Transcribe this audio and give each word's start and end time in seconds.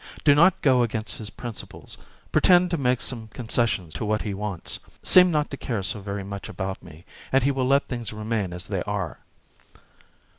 Do 0.23 0.33
not 0.33 0.63
go 0.63 0.81
against 0.81 1.19
his 1.19 1.29
principles, 1.29 1.95
pretend 2.31 2.71
to 2.71 2.77
make 2.79 3.01
some 3.01 3.27
concessions 3.27 3.93
to 3.93 4.03
what 4.03 4.23
he 4.23 4.33
wants; 4.33 4.79
seem 5.03 5.29
not 5.29 5.51
to 5.51 5.57
care 5.57 5.83
so 5.83 6.01
very 6.01 6.23
much 6.23 6.49
about 6.49 6.81
me, 6.81 7.05
and 7.31 7.43
he 7.43 7.51
will 7.51 7.67
let 7.67 7.87
things 7.87 8.11
remain 8.11 8.51
as 8.51 8.67
they 8.67 8.81
are. 8.87 9.19